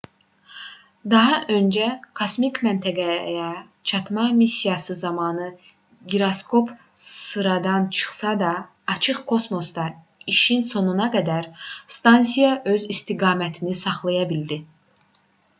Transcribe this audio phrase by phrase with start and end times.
[1.13, 1.89] daha öncə
[2.19, 3.49] kosmik məntəqəyə
[3.91, 5.49] çatma missiyası zamanı
[6.15, 6.73] giroskop
[7.09, 8.51] sıradan çıxsa da
[8.95, 9.85] açıq kosmosda
[10.35, 11.53] işin sonuna qədər
[11.99, 14.63] stansiya öz istiqamətini saxlaya bildi